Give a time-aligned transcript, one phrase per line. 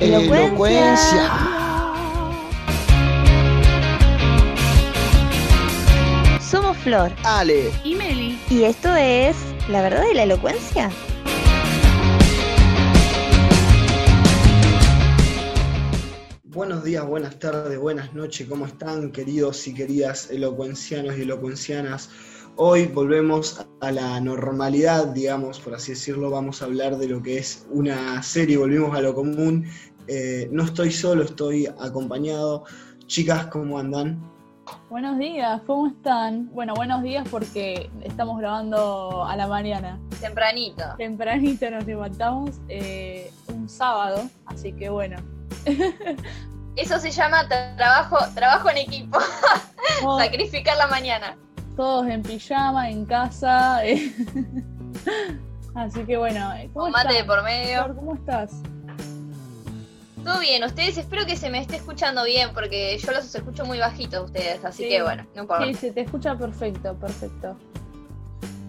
[0.00, 0.96] Elocuencia.
[6.40, 7.72] Somos Flor Ale.
[7.82, 8.38] Y Meli.
[8.48, 9.36] y esto es
[9.68, 10.88] La verdad de la elocuencia.
[16.44, 22.08] Buenos días, buenas tardes, buenas noches, ¿cómo están queridos y queridas elocuencianos y elocuencianas?
[22.60, 27.38] Hoy volvemos a la normalidad, digamos, por así decirlo, vamos a hablar de lo que
[27.38, 29.66] es una serie, volvimos a lo común.
[30.08, 32.64] Eh, no estoy solo, estoy acompañado.
[33.06, 34.18] Chicas, ¿cómo andan?
[34.90, 36.50] Buenos días, ¿cómo están?
[36.52, 39.98] Bueno, buenos días porque estamos grabando a la mañana.
[40.20, 40.82] Tempranito.
[40.98, 45.16] Tempranito nos levantamos eh, un sábado, así que bueno.
[46.76, 49.18] Eso se llama trabajo, trabajo en equipo.
[50.00, 51.36] Todos, Sacrificar la mañana.
[51.76, 53.84] todos en pijama, en casa.
[53.84, 54.12] eh.
[55.74, 57.94] Así que bueno, ¿cómo Con mate de por medio.
[57.94, 58.62] ¿Cómo estás?
[60.28, 63.78] Todo bien, ustedes espero que se me esté escuchando bien porque yo los escucho muy
[63.78, 64.88] bajitos ustedes, así Sí.
[64.90, 65.64] que bueno, no importa.
[65.66, 67.56] Sí, se te escucha perfecto, perfecto.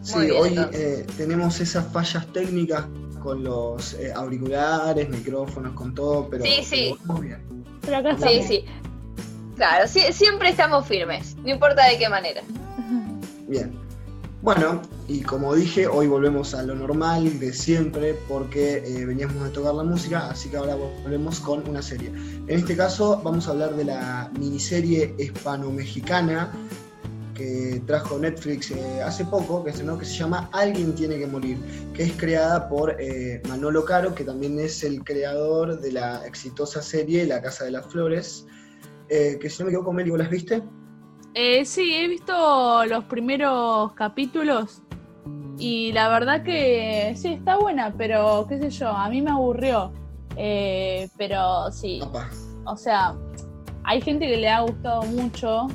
[0.01, 2.85] Sí, bien, hoy eh, tenemos esas fallas técnicas
[3.21, 6.95] con los eh, auriculares, micrófonos, con todo, pero Sí, sí.
[7.03, 7.45] vamos bien.
[7.81, 8.33] Pero acá estamos.
[8.35, 8.65] Sí, sí.
[9.57, 12.41] Claro, sí- siempre estamos firmes, no importa de qué manera.
[13.49, 13.77] Bien.
[14.41, 19.51] Bueno, y como dije, hoy volvemos a lo normal de siempre porque eh, veníamos a
[19.51, 22.07] tocar la música, así que ahora volvemos con una serie.
[22.07, 26.53] En este caso vamos a hablar de la miniserie hispano-mexicana
[27.33, 31.57] que trajo Netflix eh, hace poco, que estrenó, que se llama Alguien tiene que morir,
[31.93, 36.81] que es creada por eh, Manolo Caro, que también es el creador de la exitosa
[36.81, 38.45] serie La Casa de las Flores,
[39.09, 40.63] que si no me equivoco, Meli, ¿vos las viste?
[41.33, 44.81] Eh, sí, he visto los primeros capítulos
[45.59, 49.91] y la verdad que sí, está buena, pero qué sé yo, a mí me aburrió.
[50.37, 52.01] Eh, pero sí,
[52.65, 53.13] o sea,
[53.83, 55.67] hay gente que le ha gustado mucho.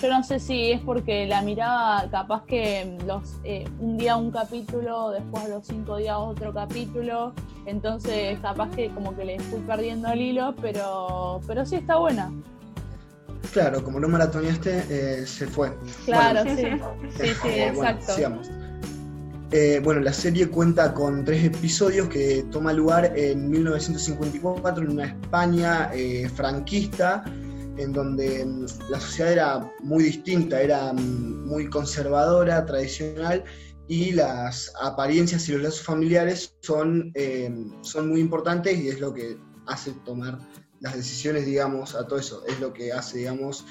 [0.00, 4.30] Yo no sé si es porque la miraba capaz que los eh, un día un
[4.30, 7.32] capítulo, después a los cinco días otro capítulo,
[7.66, 12.30] entonces capaz que como que le fui perdiendo el hilo, pero, pero sí está buena.
[13.52, 15.76] Claro, como no maratoneaste, eh, se fue.
[16.04, 18.42] Claro, Bueno, sí, sí, sí, eh, bueno, exacto.
[19.50, 25.06] Eh, bueno, la serie cuenta con tres episodios que toma lugar en 1954 en una
[25.06, 27.24] España eh, franquista,
[27.78, 33.42] en donde mm, la sociedad era muy distinta, era mm, muy conservadora, tradicional,
[33.88, 39.14] y las apariencias y los lazos familiares son, eh, son muy importantes y es lo
[39.14, 40.38] que hace tomar
[40.80, 42.44] las decisiones, digamos, a todo eso.
[42.46, 43.64] Es lo que hace, digamos,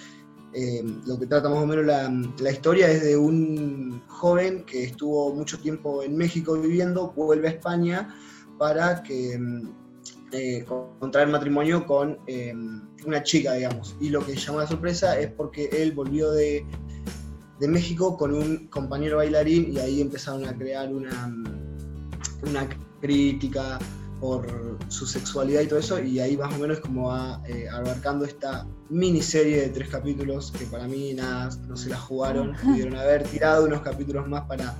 [0.53, 2.09] eh, lo que trata más o menos la,
[2.39, 7.51] la historia es de un joven que estuvo mucho tiempo en México viviendo, vuelve a
[7.51, 8.15] España
[8.57, 9.39] para que
[10.31, 10.65] eh,
[10.99, 12.53] contraer matrimonio con eh,
[13.05, 13.95] una chica, digamos.
[13.99, 16.65] Y lo que llamó la sorpresa es porque él volvió de,
[17.59, 21.33] de México con un compañero bailarín y ahí empezaron a crear una,
[22.43, 22.67] una
[22.99, 23.79] crítica
[24.19, 24.47] por
[24.87, 28.65] su sexualidad y todo eso, y ahí más o menos como va eh, abarcando esta
[28.89, 33.65] miniserie de tres capítulos que para mí nada, no se la jugaron, pudieron haber tirado
[33.65, 34.75] unos capítulos más para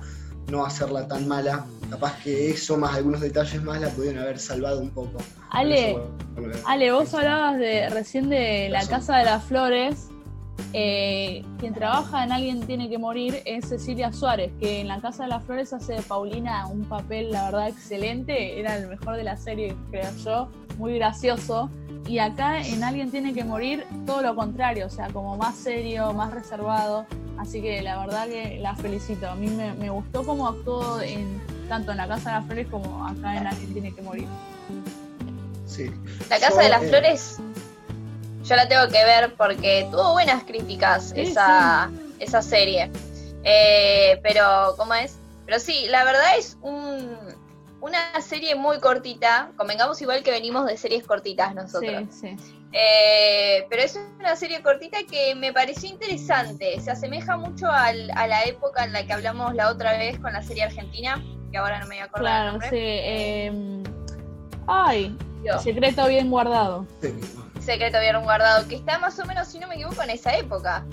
[0.50, 4.80] no hacerla tan mala, capaz que eso más algunos detalles más la pudieron haber salvado
[4.80, 5.18] un poco.
[5.50, 8.86] Ale, eso, bueno, Ale, vos hablabas de recién de la.
[8.86, 10.08] Casa de las Flores.
[10.72, 15.24] Eh, quien trabaja en Alguien tiene que morir es Cecilia Suárez, que en la Casa
[15.24, 18.60] de las Flores hace de Paulina un papel, la verdad, excelente.
[18.60, 20.48] Era el mejor de la serie, creo yo.
[20.76, 21.70] Muy gracioso.
[22.06, 26.12] Y acá en Alguien tiene que morir, todo lo contrario, o sea, como más serio,
[26.12, 27.06] más reservado.
[27.38, 29.28] Así que la verdad que la felicito.
[29.28, 32.66] A mí me, me gustó cómo actuó en, tanto en la Casa de las Flores
[32.68, 34.26] como acá en Alguien tiene que morir.
[35.66, 35.90] sí.
[36.30, 37.38] La Casa de las eh, Flores,
[38.48, 42.90] yo la tengo que ver porque tuvo buenas críticas Sí, esa, esa serie.
[43.44, 45.16] Eh, pero, ¿cómo es?
[45.46, 47.16] Pero sí, la verdad es un,
[47.80, 49.50] una serie muy cortita.
[49.56, 52.04] Convengamos igual que venimos de series cortitas nosotros.
[52.10, 52.54] Sí, sí.
[52.72, 56.78] Eh, pero es una serie cortita que me pareció interesante.
[56.80, 60.32] Se asemeja mucho al- a la época en la que hablamos la otra vez con
[60.34, 62.68] la serie argentina, que ahora no me voy a acordar el Claro, nombre.
[62.68, 62.76] sí.
[62.78, 63.82] eh,
[64.66, 65.58] ay, Yo.
[65.60, 66.86] secreto bien guardado.
[67.68, 70.84] Secreto Bien Guardado, que está más o menos, si no me equivoco, en esa época.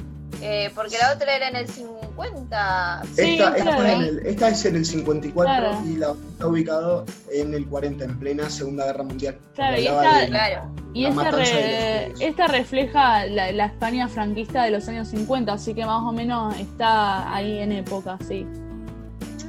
[0.42, 3.02] Eh, porque la otra era en el 50.
[3.16, 3.86] Sí, esta, claro.
[3.86, 5.82] en el- esta es en el 54 Claro.
[5.86, 9.38] y la otra está ubicado en el 40, en plena Segunda Guerra Mundial.
[9.56, 10.72] Claro, y esta- de- Claro.
[10.94, 16.02] Y esta, re- refleja la, la España franquista de los años 50, así que más
[16.04, 18.46] o menos está ahí en época, sí.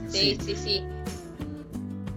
[0.08, 0.84] Sí, sí, sí.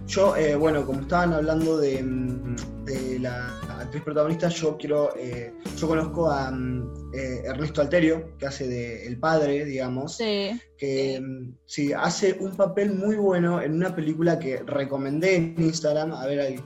[0.06, 3.50] Yo, eh, bueno, como estaban hablando de, mm, de la
[3.90, 9.06] actriz protagonista, yo quiero, eh, yo conozco a mm, eh, Ernesto Alterio, que hace de
[9.06, 10.60] el padre, digamos, Sí.
[10.78, 16.12] que mm, sí, hace un papel muy bueno en una película que recomendé en Instagram.
[16.12, 16.60] A ver, ahí,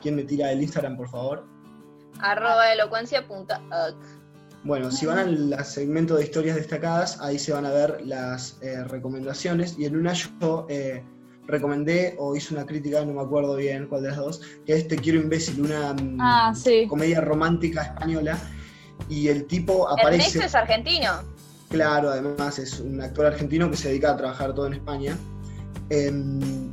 [0.00, 1.44] ¿quién me tira el Instagram, por favor?
[2.20, 3.96] Arroba elocuencia.org.
[4.64, 8.84] Bueno, si van al segmento de historias destacadas, ahí se van a ver las eh,
[8.84, 9.76] recomendaciones.
[9.78, 11.04] Y en una yo eh,
[11.48, 14.86] recomendé o hice una crítica, no me acuerdo bien cuál de las dos, que es
[14.86, 16.86] Te quiero imbécil, una mm, Ah, sí.
[16.86, 18.38] comedia romántica española.
[19.08, 20.26] Y el tipo aparece.
[20.38, 21.10] Ernesto es argentino.
[21.70, 25.16] Claro, además es un actor argentino que se dedica a trabajar todo en España.
[25.90, 26.70] Em,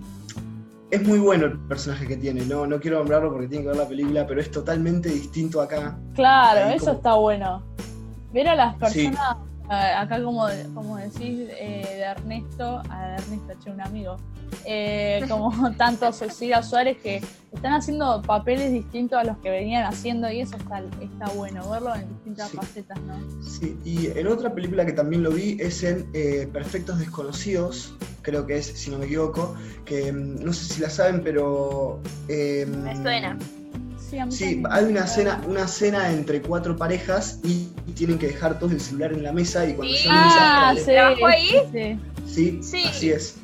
[0.91, 3.77] es muy bueno el personaje que tiene, no, no quiero nombrarlo porque tiene que ver
[3.77, 5.97] la película, pero es totalmente distinto acá.
[6.13, 7.63] Claro, eso como- está bueno.
[8.33, 9.37] Ver a las personas,
[9.69, 14.17] acá como, como decís, eh, de Ernesto, a Ernesto, che, un amigo,
[14.65, 17.21] eh, como tanto Cecilia Suárez que
[17.53, 21.95] están haciendo papeles distintos a los que venían haciendo y eso está, está bueno, verlo
[21.95, 22.57] en distintas Sí.
[22.57, 23.15] facetas, ¿no?
[23.41, 28.45] Sí, y en otra película que también lo vi es en eh, Perfectos Desconocidos, creo
[28.45, 31.99] que es, si no me equivoco, que mm, no sé si la saben, pero...
[32.27, 33.37] em, Me suena.
[33.97, 38.27] Sí, a mí Sí, hay una cena, una cena entre cuatro parejas y tienen que
[38.27, 40.03] dejar todos el celular en la mesa y cuando Sí.
[40.03, 41.49] se van a Ah, sí, ¿Trabajó ahí?
[41.71, 42.83] sí, sí, Sí.
[42.87, 43.35] así es,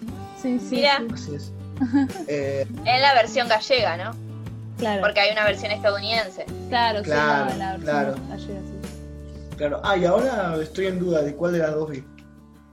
[0.42, 0.98] sí, sí, Mira.
[1.00, 1.52] sí, así es.
[2.28, 4.12] Eh, En la versión gallega, ¿no?
[4.78, 6.46] claro, Porque hay una versión estadounidense.
[6.70, 8.16] claro, sí, Claro, la versión claro.
[8.30, 9.56] gallega, sí.
[9.58, 12.04] claro, ah, y ahora estoy en duda de cuál de las dos vi.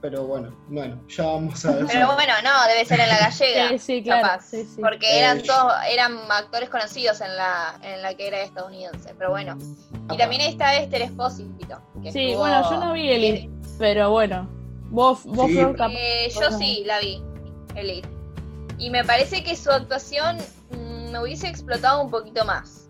[0.01, 1.85] Pero bueno, bueno, ya vamos a ver.
[1.91, 3.69] Pero bueno, no, debe ser en la gallega.
[3.69, 4.45] Sí, sí, claro, capaz.
[4.45, 4.81] sí, sí.
[4.81, 9.13] Porque Eh, eran yo- todos, eran actores conocidos en la, en la que era estadounidense.
[9.17, 9.57] Pero bueno.
[10.11, 11.81] Y también está Esther Espósito.
[12.01, 14.47] que Sí, estuvo- bueno, yo no vi Elite, pero bueno,
[14.89, 15.55] vos, vos Sí.
[15.57, 17.21] Flor, capaz- Eh, yo sí, la vi,
[17.75, 18.07] Elite.
[18.77, 20.37] Y me parece que su actuación
[20.71, 22.87] mm, me hubiese explotado un poquito más.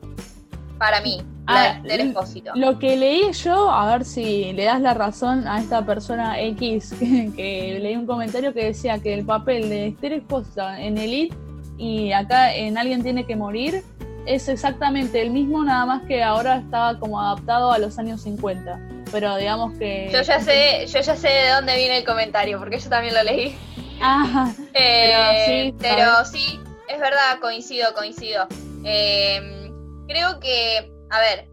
[0.78, 2.51] Para mí, Ah, la de Esther l- Espósito.
[2.56, 6.94] Lo que leí yo, a ver si le das la razón a esta persona X,
[7.00, 11.36] que, que leí un comentario que decía que el papel de Esther Espósito en Elite
[11.78, 13.84] y acá en Alguien tiene que morir
[14.25, 18.80] es exactamente el mismo, nada más que ahora estaba como adaptado a los años 50.
[19.12, 20.10] Pero digamos que...
[20.13, 23.24] Yo ya sé, yo ya sé de dónde viene el comentario, porque yo también lo
[23.24, 23.56] leí.
[24.02, 28.48] Ah, Eh, sí, pero sí, es verdad, coincido, coincido.
[28.86, 29.72] Eh,
[30.07, 31.48] creo que, a ver,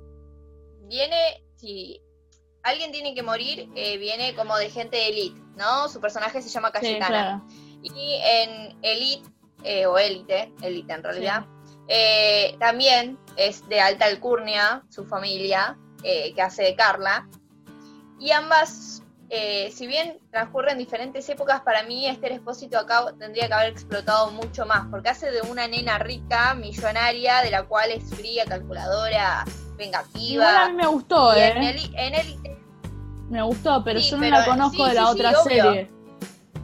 [0.82, 2.00] viene, si
[2.62, 5.88] alguien tiene que morir, eh, viene como de gente de elite, ¿no?
[5.88, 7.08] Su personaje se llama sí, Cayetana.
[7.08, 7.42] claro.
[7.82, 9.28] Y en Elite,
[9.62, 11.46] eh, o Élite, Élite en realidad,
[11.88, 17.28] eh, también es de alta alcurnia, su familia, que hace de Carla.
[18.20, 23.54] Y ambas, eh, si bien transcurren diferentes épocas, para mí Esther Espósito acá tendría que
[23.54, 28.04] haber explotado mucho más, porque hace de una nena rica, millonaria, de la cual es
[28.14, 29.44] fría, calculadora,
[29.76, 30.20] vengativa.
[30.20, 31.48] Igual a mí me gustó, Y ¿eh?
[31.56, 32.56] en, Eli- en Élite,
[33.28, 35.42] Me gustó, pero Sí, yo no pero- la conozco sí, de la sí, otra obvio.
[35.42, 35.90] serie.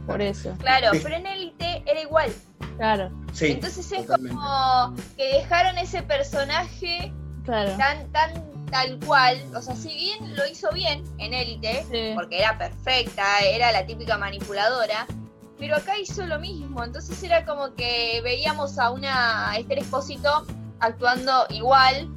[0.07, 0.99] Por eso, claro, Sí.
[1.03, 2.31] pero en Élite era igual.
[2.77, 4.35] claro, Sí, Entonces es totalmente.
[4.35, 7.11] como que dejaron ese personaje
[7.45, 7.75] claro.
[7.77, 9.39] tan, tan tal cual.
[9.55, 12.11] O sea, si bien lo hizo bien en Élite, Sí.
[12.15, 15.05] porque era perfecta, era la típica manipuladora,
[15.59, 16.83] pero acá hizo lo mismo.
[16.83, 20.45] Entonces era como que veíamos a una Esther Espósito
[20.79, 22.09] actuando igual,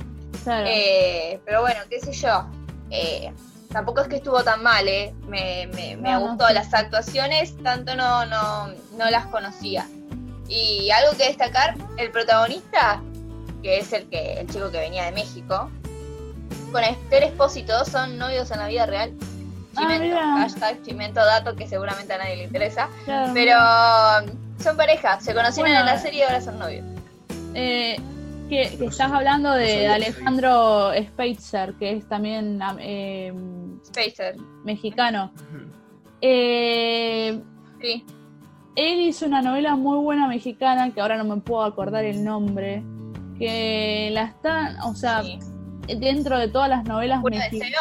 [0.43, 0.67] claro.
[0.69, 2.47] eh, pero bueno, qué sé yo.
[2.91, 3.33] eh,
[3.73, 5.13] tampoco es que estuvo tan mal, ¿eh?
[5.29, 9.87] Me, me, me No, gustó las actuaciones, tanto no, no, no las conocía.
[10.49, 13.03] Y algo que destacar, el protagonista,
[13.63, 15.69] que es el que el chico que venía de México,
[16.73, 19.13] con Esther Espósito son novios en la vida real.
[19.77, 20.37] Ah, Chimento, mira.
[20.39, 22.89] hashtag Chimento dato que seguramente a nadie le interesa.
[23.05, 23.33] claro.
[23.35, 23.59] Pero
[24.63, 26.85] son pareja, se conocieron Bueno, en la serie y ahora son novios.
[27.55, 27.97] Eh,
[28.49, 33.33] que, estás hablando de Alejandro Speitzer, que es también am- eh,
[33.85, 35.33] Spacer, mexicano.
[36.21, 37.41] Eh,
[37.81, 38.05] sí.
[38.77, 42.83] él hizo una novela muy buena mexicana, que ahora no me puedo acordar el nombre,
[43.39, 45.39] que la están, o sea, sí.
[45.99, 47.73] Dentro de todas las novelas ¿Puro mexicanas.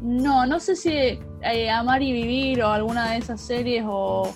[0.00, 4.32] No, no sé si eh, Amar y Vivir o alguna de esas series o...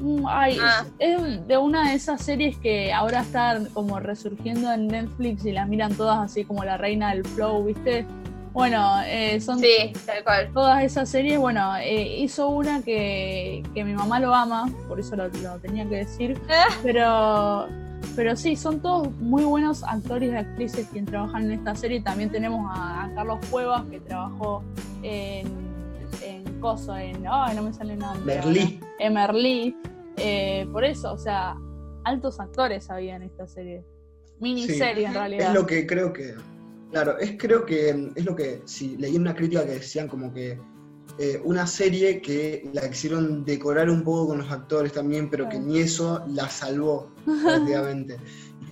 [0.00, 0.84] Mm, Ay, Ah.
[0.98, 5.52] es es de una de esas series que ahora están como resurgiendo en Netflix y
[5.52, 8.06] las miran todas así como la reina del flow, ¿viste?
[8.52, 10.50] Bueno, eh, son Sí, tal cual.
[10.52, 11.38] todas esas series.
[11.38, 15.88] Bueno, eh, hizo una que, que mi mamá lo ama, por eso lo, lo tenía
[15.88, 16.40] que decir.
[16.48, 16.64] Ah.
[16.82, 17.68] Pero,
[18.16, 22.00] pero sí, son todos muy buenos actores y actrices quien trabajan en esta serie.
[22.00, 24.62] También tenemos a, a Carlos Cuevas que trabajó
[25.02, 25.46] en,
[26.22, 27.24] en Coso, en.
[27.30, 28.34] Ay, no me sale nombre.
[28.34, 28.80] Merlí.
[28.98, 29.76] En Merlí.
[30.16, 31.56] Eh, por eso, o sea,
[32.04, 33.84] altos actores había en esta serie.
[34.38, 35.48] Miniserie en realidad.
[35.48, 36.34] Es lo que creo que.
[36.90, 38.62] Claro, es creo que es lo que.
[38.64, 40.58] Si leí una crítica que decían como que
[41.22, 45.58] eh, una serie que la quisieron decorar un poco con los actores también, pero que
[45.58, 47.10] ni eso la salvó
[47.44, 48.16] prácticamente.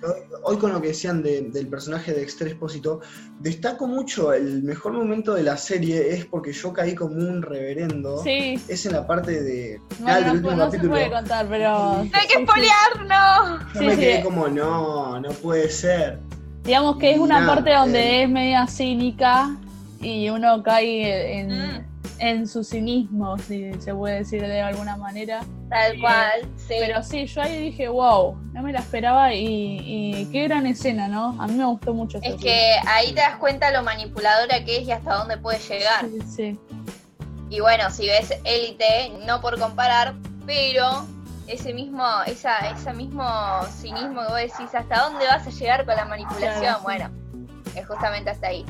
[0.01, 0.13] Hoy,
[0.45, 3.01] hoy con lo que decían de- del personaje de Dexter Espósito,
[3.41, 8.23] destaco mucho el mejor momento de la serie es porque yo caí como un reverendo.
[8.23, 8.59] Sí.
[8.69, 10.91] Es en la parte de No, final del no, último no se capítulo.
[10.93, 12.01] puede contar, pero.
[12.05, 12.11] Sí.
[12.15, 13.59] Hay que espolear, no.
[13.75, 14.01] Yo Sí, me sí.
[14.01, 16.21] quedé como, no, no puede ser.
[16.65, 18.23] Digamos que es una Nada, parte donde eh.
[18.23, 19.57] es media cínica
[20.01, 21.88] y uno cae en, Mm.
[22.19, 25.41] En su cinismo, si se puede decir de alguna manera.
[25.69, 26.75] Tal cual, sí.
[26.79, 31.09] Pero sí, yo ahí dije, wow, no me la esperaba y, y qué gran escena,
[31.09, 31.41] ¿no?
[31.41, 34.89] A mí me gustó mucho Es que ahí te das cuenta lo manipuladora que es
[34.89, 36.07] y hasta dónde puede llegar.
[36.07, 36.61] Sí, sí.
[37.51, 40.15] Y bueno, si ves Élite, no por comparar,
[40.47, 41.07] pero
[41.47, 43.25] ese mismo, esa, ese mismo
[43.81, 46.61] cinismo que vos decís, ¿hasta dónde vas a llegar con la manipulación?
[46.61, 46.85] Claro, sí.
[46.85, 47.11] Bueno,
[47.75, 48.67] es justamente hasta ahí.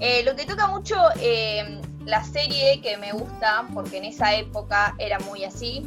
[0.00, 4.94] Eh, lo que toca mucho eh, la serie que me gusta, porque en esa época
[4.98, 5.84] era muy así,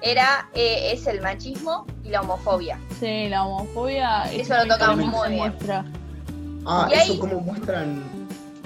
[0.00, 2.78] era eh, es el machismo y la homofobia.
[3.00, 4.22] Sí, la homofobia.
[4.32, 5.38] es Eso lo toca que muy bien.
[5.40, 5.84] muestra.
[6.64, 8.02] Ah, Y eso ahí- como muestran,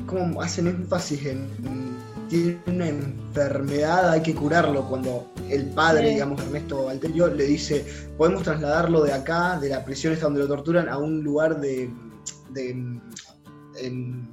[0.06, 1.98] como hacen énfasis en, en-
[2.28, 4.84] tiene una enfermedad, hay que curarlo.
[4.86, 6.14] Cuando el padre, Sí.
[6.14, 7.86] digamos, Ernesto Valterio, le dice,
[8.18, 11.90] podemos trasladarlo de acá, de la prisión esta donde lo torturan, a un lugar de,
[12.50, 12.70] de
[13.80, 14.28] en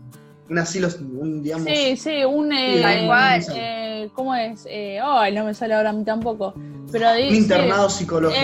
[0.50, 0.88] un asilo,
[1.20, 2.52] un, digamos, Sí, sí, un.
[2.54, 3.46] Eh, tal cual.
[3.56, 4.66] eh, ¿Cómo es?
[4.70, 6.54] Eh, ay, no me sale ahora a mí tampoco.
[6.92, 7.36] Pero un dice.
[7.38, 8.42] internado psicológico.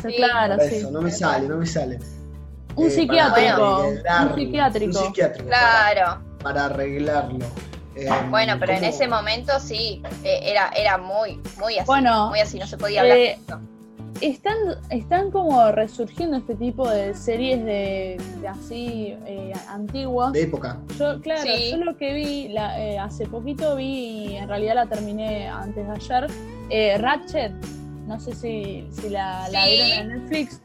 [0.00, 0.74] por Sí, claro, Por sí.
[0.76, 1.98] eso, no me sale, no me sale.
[2.76, 3.86] Un Eh, psiquiátrico.
[3.86, 4.98] un psiquiátrico.
[4.98, 5.48] Un psiquiátrico.
[5.48, 6.20] Claro.
[6.42, 7.46] Para, arreglarlo.
[7.96, 11.86] Eh, Bueno, pero en ese momento sí, eh, era, era muy, muy así.
[11.86, 13.60] Bueno, muy así, no se podía hablar eh, de esto.
[14.20, 14.56] Están,
[14.90, 20.32] están como resurgiendo este tipo de series de, de así eh, antiguas.
[20.32, 20.78] De época.
[20.98, 21.72] Yo, claro, Sí.
[21.72, 23.84] yo lo que vi, la- eh, hace poquito vi,
[24.28, 26.26] y en realidad la terminé antes de ayer,
[26.70, 27.52] eh, Ratchet,
[28.06, 30.60] no sé si, si la, la vieron en Netflix.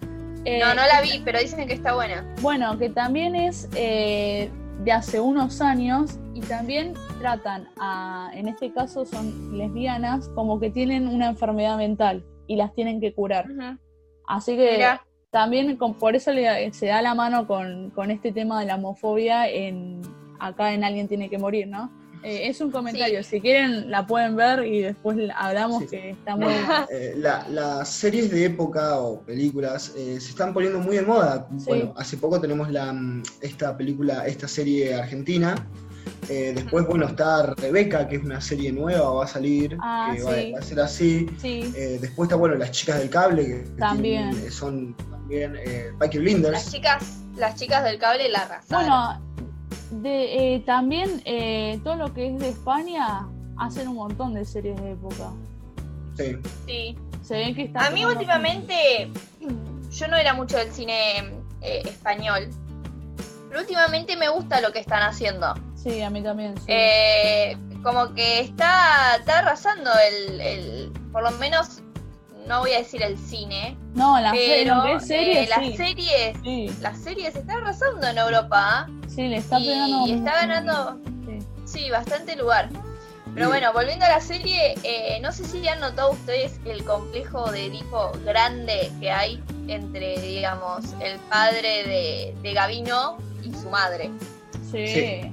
[0.45, 2.25] Eh, No, no la vi, pero dicen que está buena.
[2.41, 4.49] Bueno, que también es eh,
[4.83, 10.69] de hace unos años y también tratan a, en este caso son lesbianas, como que
[10.69, 13.45] tienen una enfermedad mental y las tienen que curar.
[14.27, 18.31] Así que Mira, también con- por eso le- se da la mano con, con este
[18.31, 20.01] tema de la homofobia en
[20.39, 21.91] acá en Alguien tiene que morir, ¿no?
[22.23, 25.87] Eh, es un comentario, si quieren la pueden ver y después la- hablamos Sí.
[25.89, 26.47] que está muy
[26.91, 31.47] Eh, la- las series de época o películas eh, se están poniendo muy de moda.
[31.57, 31.65] Sí.
[31.67, 35.55] Bueno, hace poco tenemos la, mm, esta película, esta serie argentina.
[36.29, 40.21] Eh, después, bueno, está Rebeca, que es una serie nueva, va a salir, Ah, que
[40.23, 40.51] va, sí.
[40.51, 41.27] va a ser así.
[41.41, 44.29] Sí, Eh, después está, bueno, Las Chicas del Cable, que También.
[44.31, 46.71] tienen- son también eh, Peaky las Blinders.
[46.71, 48.87] chicas, las chicas del cable la arrasaron.
[48.87, 49.21] Bueno,
[50.03, 54.79] de, eh, también eh, todo lo que es de España hacen un montón de series
[54.81, 55.31] de época.
[56.15, 56.37] Sí.
[56.67, 56.97] sí.
[57.23, 59.09] Se ven que están A mí últimamente,
[59.91, 61.19] yo no era mucho del cine
[61.61, 62.49] eh, español,
[63.49, 65.53] pero últimamente me gusta lo que están haciendo.
[65.81, 66.57] Sí, a mí también.
[66.57, 66.65] Sí.
[66.67, 71.81] Eh, como que está, está arrasando el, el, por lo menos,
[72.47, 75.47] no voy a decir el cine, no, la serie, pero lo que es serie, eh,
[75.47, 75.77] las sí.
[75.77, 76.69] series, sí.
[76.81, 80.07] las series están arrasando en Europa Sí, le está pegando.
[80.07, 81.39] y está ganando, Sí.
[81.65, 82.69] sí, bastante lugar.
[83.35, 87.51] Pero bueno, volviendo a la serie, eh, no sé si han notado ustedes el complejo
[87.51, 94.09] de Edipo grande que hay entre, digamos, el padre de, de Gavino y su madre.
[94.71, 95.31] Sí, Sí.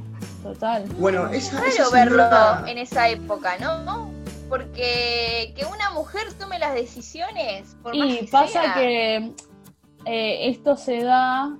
[0.52, 0.84] Total.
[0.98, 4.10] Bueno, esa, Raro esa verlo señora- en esa época, ¿no?
[4.48, 9.16] Porque que una mujer tome las decisiones, por más Y que pasa sea, que
[10.04, 11.56] eh, esto se da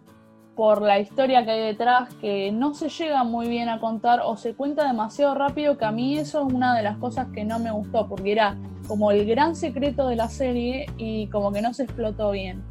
[0.54, 4.36] por la historia que hay detrás, que no se llega muy bien a contar o
[4.36, 7.58] se cuenta demasiado rápido, que a mí eso es una de las cosas que no
[7.58, 8.56] me gustó, porque era
[8.88, 12.62] como el gran secreto de la serie y como que no se explotó bien.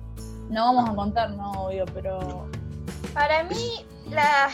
[0.50, 2.48] No vamos a contar, no, obvio, pero
[3.14, 4.50] Para mí, la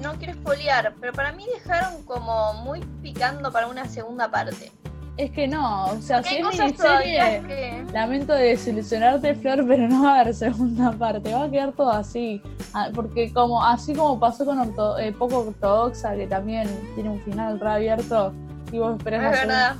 [0.00, 4.70] no quiero espolear, pero para mí dejaron como muy picando para una segunda parte.
[5.16, 7.84] es que no, o sea, si es miniserie, que...
[7.92, 12.40] Lamento desilusionarte, Flor, pero no va a haber segunda parte, va a quedar todo así.
[12.72, 17.20] Ah, Porque como así como pasó con orto- eh, Poco Ortodoxa, que también tiene un
[17.22, 18.32] final reabierto,
[18.72, 19.76] y vos esperás Es verdad.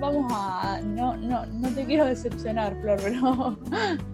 [0.00, 0.80] Vamos a...
[0.84, 3.56] No, no, no te quiero decepcionar, Flor, pero...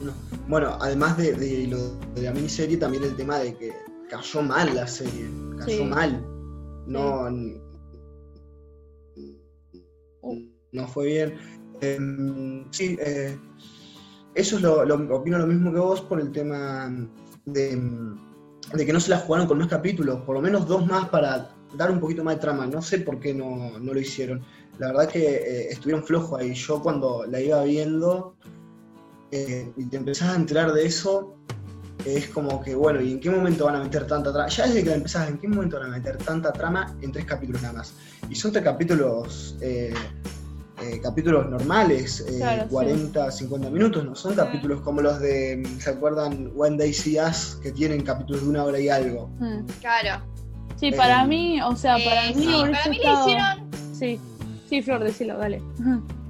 [0.00, 0.12] No.
[0.48, 3.72] Bueno, además de, de lo de la miniserie, también el tema de que
[4.10, 5.28] cayó mal la serie.
[5.58, 5.84] Cayó Sí.
[5.84, 6.24] mal.
[6.86, 7.28] No,
[10.72, 11.34] no fue bien.
[11.80, 13.36] Em, sí, eh,
[14.34, 16.90] eso es lo, lo- opino lo mismo que vos por el tema
[17.44, 17.80] de,
[18.74, 21.50] de que no se la jugaron con más capítulos, por lo menos dos más para
[21.76, 22.66] dar un poquito más de trama.
[22.66, 24.42] No sé por qué no, no lo hicieron.
[24.78, 26.54] La verdad que eh, estuvieron flojos ahí.
[26.54, 28.36] Yo cuando la iba viendo
[29.32, 31.36] eh, y te empezás a enterar de eso,
[32.04, 34.48] es como que, bueno, ¿y en qué momento van a meter tanta trama?
[34.48, 37.24] Ya desde que la empezás, ¿en qué momento van a meter tanta trama en tres
[37.24, 37.94] capítulos nada más?
[38.30, 39.92] Y son tres capítulos, eh,
[40.82, 42.68] eh, capítulos normales, eh, Claro, sí.
[42.70, 46.50] 40, 50 minutos, no son capítulos como los de, ¿se acuerdan?
[46.54, 49.28] When They See Us, que tienen capítulos de una hora y algo.
[49.40, 49.64] Mm.
[49.80, 50.22] Claro.
[50.76, 53.70] Sí, para Eh, mí, o sea, para Eh, mí sí, para mí le hicieron.
[53.98, 54.20] Sí,
[54.68, 55.60] sí, Flor, decilo, dale.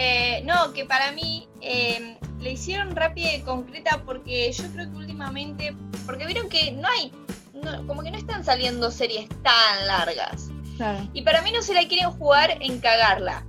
[0.00, 4.96] eh, no, que para mí eh, le hicieron rápida y concreta porque yo creo que
[4.96, 5.74] últimamente.
[6.06, 7.12] Porque vieron que no hay.
[7.52, 10.50] no- como que no están saliendo series tan largas.
[10.76, 11.08] Claro.
[11.12, 13.44] Y para mí no se la quieren jugar en cagarla.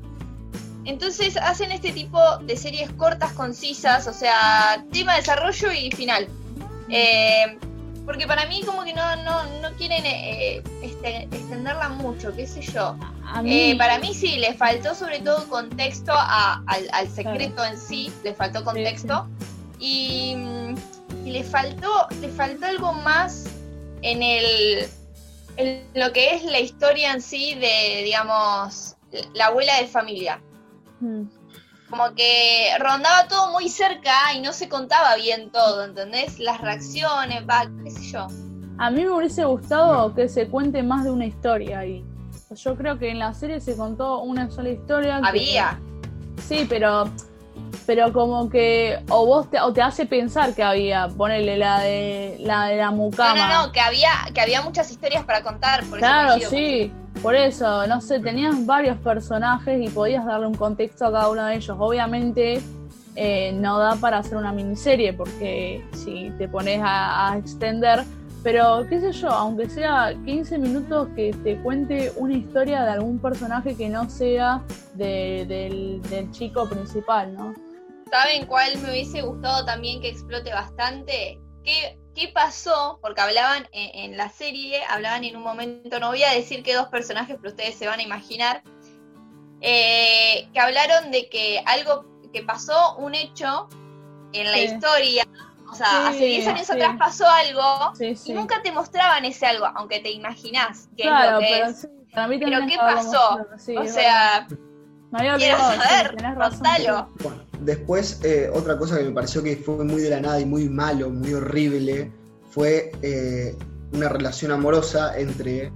[0.86, 6.28] Entonces hacen este tipo de series cortas, concisas, o sea, tema, desarrollo y final.
[6.90, 7.60] Eh,
[8.10, 12.60] porque para mí como que no, no, no quieren eh, este- extenderla mucho, qué sé
[12.62, 12.98] yo.
[13.24, 17.64] A mí, Eh, para mí sí, le faltó sobre todo contexto a- al, al secreto
[17.64, 19.28] en sí, le faltó contexto.
[19.78, 20.76] Y, mm,
[21.24, 23.46] y le faltó, le faltó algo más
[24.02, 24.90] en el
[25.58, 28.96] en lo que es la historia en sí de, digamos,
[29.36, 30.42] la abuela de familia.
[31.00, 31.26] Mm.
[31.90, 36.40] Como que rondaba todo muy cerca y no se contaba bien todo, ¿entendés?
[36.40, 38.28] Las reacciones, va, qué sé yo.
[38.78, 42.06] A mí me hubiese gustado que se cuente más de una historia ahí.
[42.56, 45.20] Yo creo que en la serie se contó una sola historia.
[45.22, 45.80] que- Había.
[46.48, 47.10] Sí, pero
[47.86, 52.38] pero como que o vos te, o te hace pensar que había, ponele la de
[52.40, 53.48] la de la No, mucama.
[53.48, 55.84] no, no, que había, que había muchas historias para contar.
[55.86, 56.92] Por Claro, sí,
[57.22, 61.46] por eso, no sé, tenías varios personajes y podías darle un contexto a cada uno
[61.46, 61.76] de ellos.
[61.80, 62.62] Obviamente
[63.16, 68.04] eh, no da para hacer una miniserie porque si te pones a, extender,
[68.44, 73.20] pero qué sé yo, aunque sea 15 minutos que te cuente una historia de algún
[73.20, 74.62] personaje que no sea
[74.94, 77.54] de- del, del chico principal, ¿no?
[78.10, 81.40] ¿Saben cuál me hubiese gustado también que explote bastante?
[81.64, 83.00] ¿Qué, qué pasó?
[83.02, 86.74] Porque hablaban en, en la serie, hablaban en un momento, no voy a decir que
[86.76, 88.64] dos personajes, pero ustedes se van a imaginar,
[89.62, 93.68] eh, que hablaron de que algo, que pasó un hecho
[94.34, 94.64] en la Sí.
[94.66, 95.28] historia,
[95.72, 96.74] o sea, Sí, hace 10 años sí.
[96.74, 97.92] atrás pasó algo
[98.26, 101.82] y nunca te mostraban ese algo, aunque te imaginás qué es lo que pero es.
[101.82, 103.40] sí, para mí Pero ¿qué que pasó?
[103.78, 104.48] o sea.
[105.12, 107.08] Me había quiero olvidado, saber, tenés razón.
[107.24, 110.46] Bueno, después eh, otra cosa que me pareció que fue muy de la nada y
[110.46, 112.12] muy malo, muy horrible,
[112.52, 113.56] fue eh,
[113.94, 115.72] una relación amorosa entre,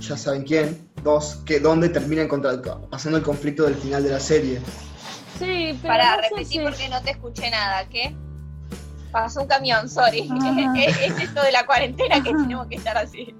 [0.00, 2.60] ya saben quién, dos, que donde terminan contra-
[2.90, 4.60] pasando el conflicto del final de la serie.
[5.38, 8.14] Sí, pero Para no repetir si- porque no te escuché nada, ¿qué?
[9.10, 10.28] Pasó un camión, sorry.
[10.32, 10.74] Ah.
[10.76, 13.34] es, es esto de la cuarentena que tenemos que estar así.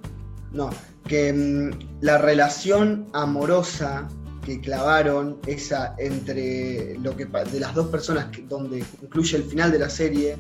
[0.53, 0.71] No,
[1.07, 4.09] que mm, la relación amorosa
[4.45, 9.73] que clavaron, esa entre lo que de las dos personas que- donde concluye el final
[9.73, 10.37] de la serie,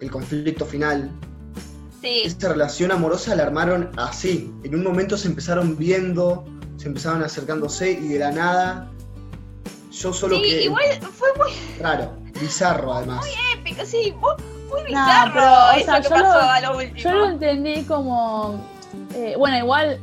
[0.00, 1.10] el conflicto final,
[2.02, 4.52] Sí, esa relación amorosa la armaron así.
[4.64, 6.44] En un momento se empezaron viendo,
[6.76, 8.90] se empezaban acercándose y de la nada,
[9.90, 13.26] yo solo sí, que igual fue muy raro, bizarro además.
[13.58, 14.32] épico, sí, muy,
[14.68, 16.96] muy No, bizarro pero, o eso sea, que yo pasó lo- a lo último.
[16.98, 18.62] Yo lo entendí como.
[19.14, 19.98] eh, bueno, igual.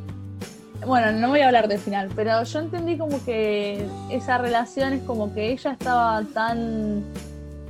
[0.85, 5.03] Bueno, no voy a hablar del final, pero yo entendí como que esa relación es
[5.03, 7.03] como que ella estaba tan.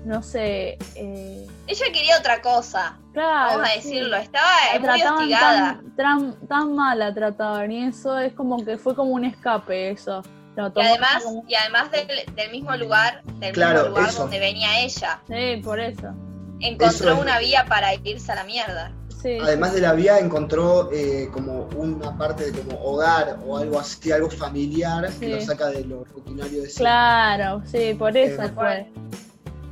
[0.06, 0.78] No sé.
[0.96, 3.52] Eh, Ella quería otra cosa, claro.
[3.60, 3.76] vamos a sí.
[3.90, 5.80] decirlo, estaba La muy trataban hostigada.
[5.96, 9.92] tan, tan, tan mal la trataban y eso es como que fue como un escape
[9.92, 10.22] eso.
[10.58, 14.22] Y además, como- y además del, del mismo lugar, del Claro, mismo lugar eso.
[14.24, 16.14] donde venía ella, Sí, por eso.
[16.60, 18.92] encontró Eso es- una vía para irse a la mierda.
[19.24, 23.80] Sí, Además de la vía encontró eh, como una parte de como hogar o algo
[23.80, 25.32] así, algo familiar que Sí.
[25.32, 26.76] lo saca de lo rutinario de siempre.
[26.84, 28.92] Claro, sí, por eso Eh, fue.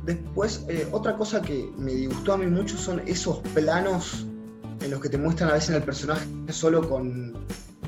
[0.04, 4.26] Después, eh, otra cosa que me disgustó a mí mucho son esos planos
[4.80, 7.34] en los que te muestran a veces al personaje solo con,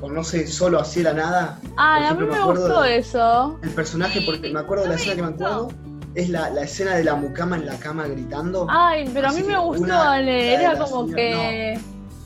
[0.00, 1.60] con no sé, solo así de la nada.
[1.76, 3.58] Ay, a mí me me gustó de- eso.
[3.62, 5.68] El personaje, Sí, porque me acuerdo de la escena que me acuerdo,
[6.14, 8.66] es la, la escena de la mucama en la cama gritando.
[8.70, 11.78] Ay, pero a mí me gustó, Ale, era como que...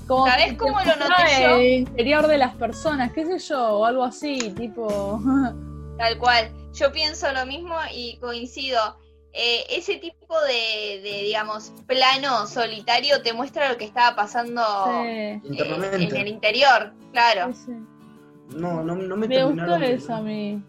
[0.06, 1.56] Como ¿Sabés cómo lo noté yo?
[1.56, 5.20] El interior de las personas, qué sé yo, o algo así, tipo...
[5.98, 6.50] Tal cual.
[6.72, 8.78] Yo pienso lo mismo y coincido.
[9.32, 15.08] Eh, ese tipo de, de, digamos, plano solitario te muestra lo que estaba pasando Sí,
[15.08, 16.04] eh, Internamente.
[16.04, 17.52] en el interior, claro.
[17.52, 17.72] sí, sí.
[18.56, 20.62] No, no, no me Me gustó eso a mí.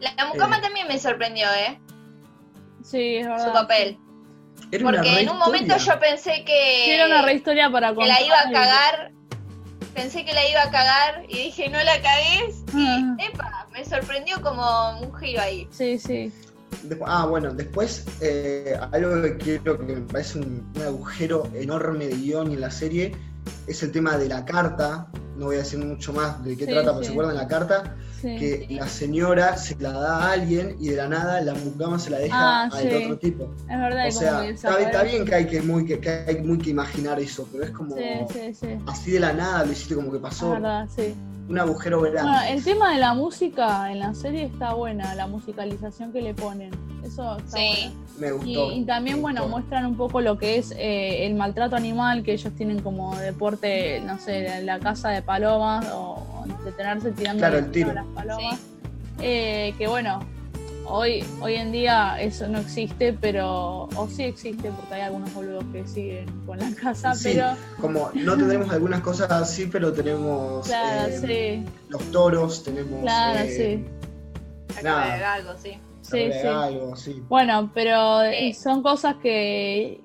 [0.00, 0.62] La mucama Eh.
[0.62, 1.80] también me sorprendió, ¿eh?
[2.82, 3.46] Sí, es verdad.
[3.46, 3.98] su papel.
[4.72, 7.94] Era Porque en un momento yo pensé Sí, que, Era una re historia para que
[7.96, 8.14] contar.
[8.20, 9.12] la iba a cagar.
[9.94, 12.62] Pensé que la iba a cagar y dije, no la cagues.
[12.74, 13.16] Y, Ah.
[13.18, 15.66] epa, me sorprendió como un giro ahí.
[15.70, 16.32] Sí, sí.
[17.06, 22.16] Ah, bueno, después eh, algo que quiero que me parece un, un agujero enorme de
[22.16, 23.12] guion en la serie
[23.66, 25.06] es el tema de la carta.
[25.36, 27.04] No voy a decir mucho más de qué Sí, trata, pero sí.
[27.06, 27.94] se acuerdan la carta.
[28.22, 28.36] sí.
[28.36, 32.08] Que la señora se la da a alguien y de la nada la mucama se
[32.10, 33.54] la deja Ah, al otro tipo.
[33.68, 35.12] Es verdad, O sea, está, bien- está desaparece.
[35.14, 37.94] bien que hay que, muy, que, que hay muy que imaginar eso, pero es como
[37.94, 38.66] Sí, sí, sí.
[38.86, 40.50] así de la nada lo hiciste como que Es pasó.
[40.52, 41.14] verdad, sí.
[41.48, 42.22] Un agujero grande.
[42.22, 46.32] Bueno, el tema de la música en la serie está buena, la musicalización que le
[46.34, 46.70] ponen.
[47.06, 47.92] Eso está Sí.
[47.92, 48.06] bueno.
[48.18, 48.72] me Y, gustó.
[48.72, 49.56] y también, me bueno, gustó.
[49.56, 54.00] muestran un poco lo que es eh, el maltrato animal que ellos tienen como deporte,
[54.00, 57.90] no sé, la caza de palomas o detenerse tirando Claro, el tiro.
[57.90, 58.58] a las palomas.
[59.20, 60.20] Eh, que bueno,
[60.88, 65.64] hoy, hoy en día eso no existe, pero, o sí existe porque hay algunos boludos
[65.72, 67.48] que siguen con la casa, Sí, pero
[67.80, 71.18] Como no tendremos algunas cosas así, pero tenemos claro, eh,
[71.64, 73.84] sí, los toros, tenemos claro, eh,
[74.68, 74.82] sí,
[75.24, 75.78] algo, sí.
[76.10, 76.46] Sí, sí.
[76.46, 77.22] algo así.
[77.28, 78.52] Bueno, pero Sí.
[78.54, 80.00] son cosas que,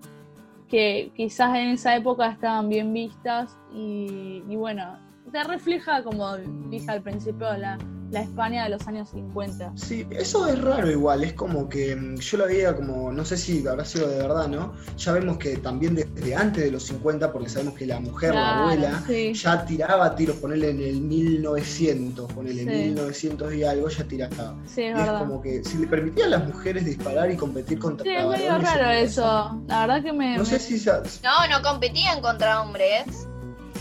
[0.67, 4.97] que quizás en esa época estaban bien vistas y, y bueno,
[5.31, 6.37] te refleja, como
[6.69, 7.77] dije al principio, la,
[8.11, 9.71] la España de los años 50.
[9.75, 13.37] Sí, eso es raro igual, es como que mm, yo lo veía como, no sé
[13.37, 14.73] si habrá sido de verdad, ¿no?
[14.97, 18.59] Ya vemos que también desde antes de los 50, porque sabemos que la mujer, la
[18.63, 19.33] abuela, sí.
[19.33, 22.75] ya tiraba tiros, ponele en el 1900, ponele en Sí.
[22.89, 24.55] 1900 y algo, ya tiraba.
[24.65, 25.19] Sí, Y es es verdad.
[25.19, 28.57] como que si le permitían a las mujeres disparar y competir contra Sí, es medio
[28.57, 29.61] raro eso.
[29.67, 30.37] La verdad que me...
[30.37, 33.05] No sé si ya- No, no competían contra hombres.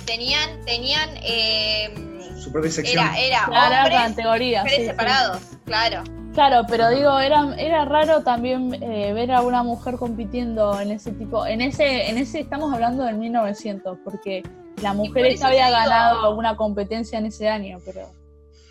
[0.06, 1.92] Tenían, tenían, eh,
[2.40, 3.05] su propia sección.
[3.05, 4.62] era, era Claro, hombres, categoría.
[4.62, 4.90] mujeres sí, sí.
[4.90, 6.03] separados, claro.
[6.35, 11.11] Claro, pero digo, era, era raro también eh, ver a una mujer compitiendo en ese
[11.12, 14.42] tipo, en ese, en ese estamos hablando del 1900, porque
[14.81, 18.03] la mujer por esta había ganado alguna competencia en ese año, pero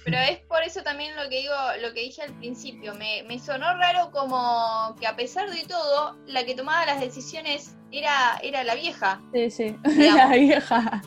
[0.05, 2.93] Pero es por eso también lo que digo, lo que dije al principio.
[2.95, 7.75] Me, me sonó raro como que a pesar de todo, la que tomaba las decisiones
[7.91, 9.19] era, era la vieja.
[9.33, 10.29] sí, sí, Digamos.
[10.29, 11.01] la vieja.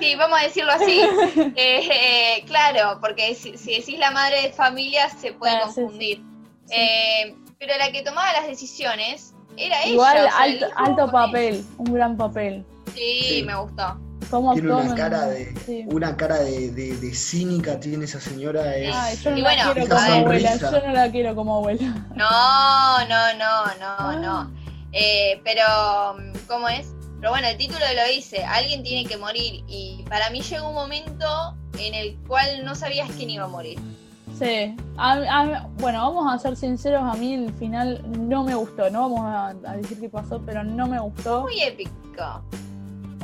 [0.00, 1.00] Sí, vamos a decirlo así.
[1.56, 1.88] Eh,
[2.36, 5.80] eh, claro, porque si, si decís la madre de familia se puede Ah, sí, sí.
[5.82, 6.16] confundir.
[6.66, 6.74] Sí.
[6.76, 10.26] Eh, pero la que tomaba las decisiones era Igual ella.
[10.26, 12.64] o sea, alto, alto papel, un gran papel.
[12.94, 13.42] Sí, Sí.
[13.44, 13.98] me gustó.
[14.34, 15.84] ¿Cómo Tiene una cara de, sí.
[15.86, 18.74] una cara de, de- de cínica tiene esa señora.
[18.76, 20.70] Es, Ay, yo no Y la bueno, quiero esa como abuela, sonrisa.
[20.80, 21.94] yo no la quiero como abuela.
[22.16, 24.18] No, no, no, no, Ah.
[24.20, 24.50] no.
[24.90, 25.62] Eh, pero,
[26.48, 26.88] ¿cómo es?
[27.20, 29.62] Pero bueno, el título lo dice, alguien tiene que morir.
[29.68, 33.78] Y para mí llegó un momento en el cual no sabías quién iba a morir.
[34.36, 38.90] Sí, A- a- bueno, vamos a ser sinceros, a mí el final no me gustó,
[38.90, 41.42] no vamos a, a decir qué pasó, pero no me gustó.
[41.42, 42.42] Muy épico.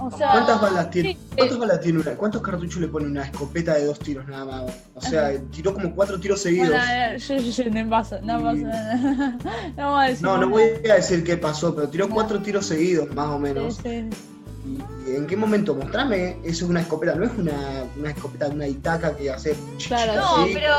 [0.01, 1.11] O sea, ¿Cuántas balas tiene?
[1.11, 2.11] sí, ¿Cuántas balas tiene una?
[2.13, 4.63] ¿Cuántos cartuchos le pone una escopeta de dos tiros nada más?
[4.95, 6.69] O sea, tiró como cuatro tiros seguidos.
[6.71, 8.59] Bueno, eh, yo, yo, yo, no pasa, no pasa.
[9.77, 13.15] No vamos a decir No, voy a decir qué pasó, pero tiró cuatro tiros seguidos,
[13.15, 13.77] más o menos.
[13.77, 14.79] Sí, sí.
[15.07, 15.75] ¿Y en qué momento?
[15.75, 19.57] Mostrame, eso es una escopeta, no es una, una escopeta de una itaca que hace.
[19.87, 20.75] Claro, No, pero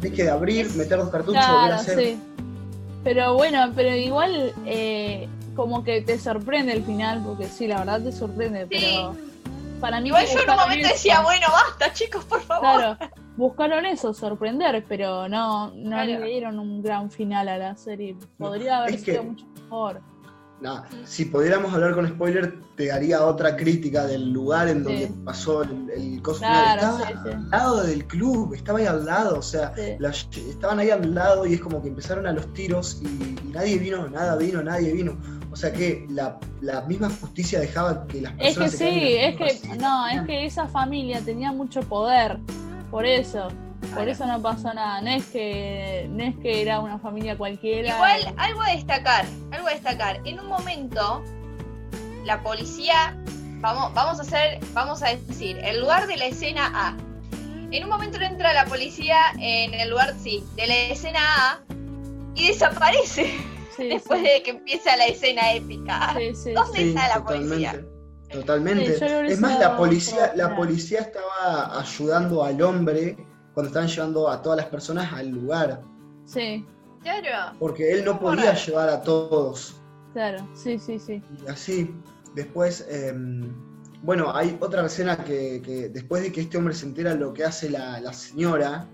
[0.00, 1.98] Tenés que abrir, meter dos cartuchos, volver a Claro, hacer.
[1.98, 2.18] sí.
[3.04, 5.26] Pero bueno, pero igual eh,
[5.58, 9.16] como que te sorprende el final, porque sí, la verdad te sorprende, pero
[9.80, 10.94] para mí igual yo en un momento eso.
[10.94, 12.96] decía, bueno, basta, chicos, por favor.
[12.96, 12.96] Claro,
[13.36, 16.20] buscaron eso, sorprender, pero no, no Claro.
[16.20, 18.16] le dieron un gran final a la serie.
[18.38, 20.00] Podría haber que- sido mucho mejor.
[20.60, 25.14] Nah, si pudiéramos hablar con spoiler, te daría otra crítica del lugar en donde Sí.
[25.24, 27.30] pasó el, el coso Claro, sí, Estaba sí.
[27.32, 29.94] al lado del club, estaba ahí al lado, o sea, Sí.
[29.98, 33.06] la- estaban ahí al lado y es como que empezaron a los tiros y,
[33.48, 35.16] y nadie vino, nada vino, nadie vino.
[35.50, 39.38] O sea que la, la misma justicia dejaba que las Es personas que se quedaran
[39.38, 42.38] sí, es que no, es que esa familia tenía mucho poder,
[42.90, 43.48] por eso,
[43.94, 45.00] por eso no pasó nada.
[45.00, 47.94] No es que, no es que era una familia cualquiera.
[47.94, 50.20] Igual, algo a destacar, algo a destacar.
[50.24, 51.22] En un momento,
[52.24, 53.16] la policía,
[53.60, 56.96] vamos, vamos a hacer, vamos a decir, el lugar de la escena A.
[57.70, 61.60] En un momento entra la policía en el lugar, sí, de la escena A
[62.34, 66.14] y desaparece Sí, después sí, de que empieza la escena épica.
[66.18, 67.70] sí, sí, ¿Dónde Sí, está la totalmente.
[67.70, 67.86] policía?
[68.30, 68.84] Totalmente.
[68.84, 73.16] Hubiese es más, la policía, la policía estaba ayudando al hombre
[73.54, 75.82] cuando estaban llevando a todas las personas al lugar.
[76.26, 76.66] sí,
[77.02, 77.56] Claro.
[77.60, 78.58] Porque él no podía raro.
[78.66, 79.80] llevar a todos.
[80.12, 81.22] claro, sí, sí, sí.
[81.46, 81.94] Y así,
[82.34, 83.14] después, eh,
[84.02, 87.44] bueno, hay otra escena que, que después de que este hombre se entera lo que
[87.44, 88.88] hace la, la señora,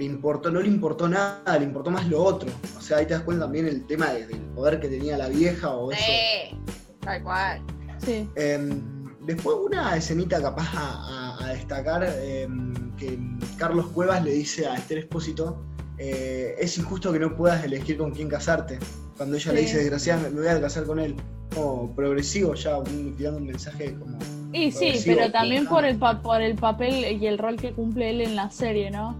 [0.00, 2.48] le importó, no le importó nada, le importó más lo otro.
[2.76, 5.28] O sea, ahí te das cuenta también el tema de- del poder que tenía la
[5.28, 6.00] vieja o eso.
[6.02, 6.56] Sí,
[7.00, 7.60] tal cual.
[8.04, 8.26] Sí.
[8.34, 8.80] Em,
[9.26, 13.18] después una escenita capaz a, a- a destacar em, que
[13.58, 15.62] Carlos Cuevas le dice a Esther Espósito,
[15.98, 18.78] eh, es injusto que no puedas elegir con quién casarte.
[19.18, 21.14] Cuando ella le dice, desgraciadamente, me voy a casar con él.
[21.54, 24.18] Como progresivo ya, un- tirando un mensaje como...
[24.52, 28.10] Y sí, pero también por el, pa- por el papel y el rol que cumple
[28.10, 29.14] él en la serie, ¿no?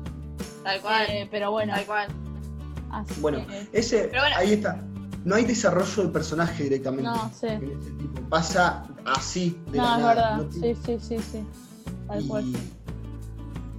[0.64, 1.06] Tal cual.
[1.08, 2.08] Eh, pero bueno, Tal cual.
[2.92, 4.36] así Bueno, que- ese, Pero bueno.
[4.38, 4.80] ahí está.
[5.24, 7.04] No hay desarrollo del personaje directamente.
[7.10, 7.46] No, sí.
[7.46, 8.20] En ese tipo.
[8.30, 10.14] Pasa así, de No, la es nada.
[10.14, 10.36] verdad.
[10.38, 11.44] No tiene- Sí, sí, sí, sí.
[12.08, 12.44] Tal cual.
[12.46, 12.56] y-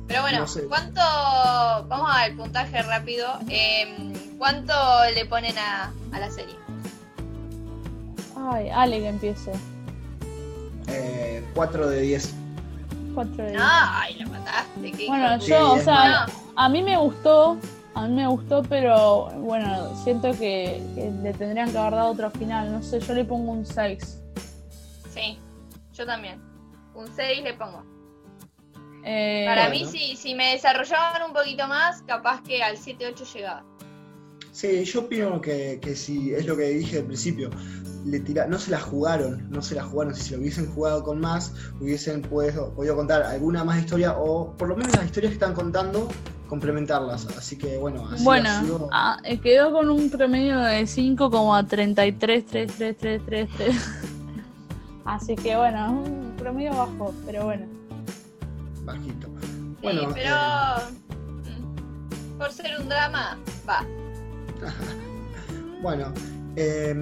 [0.08, 0.63] Pero bueno, No sé.
[0.65, 1.00] ¿cuánto?
[1.02, 3.28] Vamos al puntaje rápido.
[3.48, 4.74] Em, ¿Cuánto
[5.13, 6.56] le ponen a, a la serie?
[8.36, 9.52] Ay, Ale que empiece.
[10.88, 12.34] eh, 4 de 10.
[13.13, 14.91] 4 de No, ay, la mataste.
[14.91, 16.26] qué Bueno, Sí, yo, o sea.
[16.28, 17.58] No, a mí me gustó,
[17.95, 22.30] a mí me gustó, pero bueno, siento que, que le tendrían que haber dado otro
[22.32, 22.71] final.
[22.71, 24.17] No sé, yo le pongo un 6.
[25.13, 25.38] sí,
[25.93, 26.41] yo también.
[26.93, 27.84] Un 6 le pongo.
[29.04, 29.86] Eh, Para Bueno.
[29.86, 33.63] mí, si, si me desarrollaban un poquito más, capaz que al 7-8 llegaba.
[34.52, 37.50] Sí, yo opino que, que si es lo que dije al principio,
[38.06, 40.14] le tira, no se la jugaron, no se la jugaron.
[40.16, 44.56] Si se lo hubiesen jugado con más, hubiesen podido, podido contar alguna más historia o
[44.58, 46.08] por lo menos las historias que están contando,
[46.48, 47.26] complementarlas.
[47.38, 48.90] Así que bueno, así ha bueno, sido.
[48.92, 53.50] ah, eh, quedó con un promedio de 5 como a 33, 3, 3, 3, 3,
[53.58, 53.76] 3.
[55.06, 57.66] Así que bueno, es un promedio bajo, pero bueno.
[58.84, 59.28] bajito.
[59.42, 59.48] Sí,
[59.82, 63.38] Bueno, pero eh, mm, por ser un drama,
[63.68, 63.86] va.
[65.82, 66.14] Bueno,
[66.56, 66.96] eh,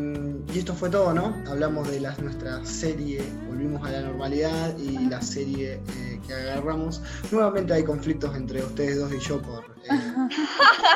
[0.54, 1.36] y esto fue todo, ¿no?
[1.48, 7.02] Hablamos de nuestra serie, volvimos a la normalidad y la serie eh, que agarramos.
[7.32, 9.90] Nuevamente hay conflictos entre ustedes dos y yo por eh,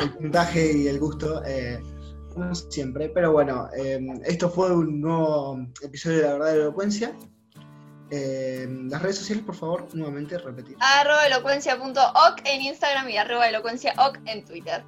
[0.02, 1.80] el puntaje y el gusto, eh,
[2.32, 3.08] como siempre.
[3.08, 7.12] Pero bueno, eh, esto fue un nuevo episodio de La Verdad de la Elocuencia.
[8.10, 10.76] Eh, las redes sociales, por favor, nuevamente repetir.
[10.78, 14.84] Arroba elocuencia.oc en Instagram y arroba elocuenciaoc en Twitter.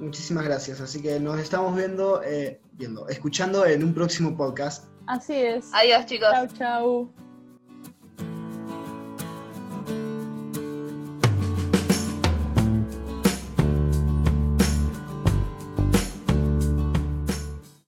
[0.00, 0.80] Muchísimas gracias.
[0.80, 4.86] Así que nos estamos viendo, eh, viendo, escuchando en un próximo podcast.
[5.06, 5.70] Así es.
[5.72, 6.30] Adiós, chicos.
[6.32, 7.29] Chau, chau.